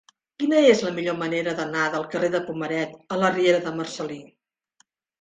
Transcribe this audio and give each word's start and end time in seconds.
Quina 0.43 0.61
és 0.69 0.79
la 0.85 0.93
millor 0.95 1.19
manera 1.25 1.53
d'anar 1.61 1.85
del 1.97 2.09
carrer 2.15 2.31
de 2.39 2.43
Pomaret 2.49 2.99
a 3.19 3.23
la 3.23 3.33
riera 3.39 3.65
de 3.71 3.79
Marcel·lí? 3.81 4.23